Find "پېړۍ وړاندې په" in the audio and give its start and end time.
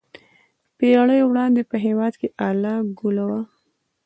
0.77-1.75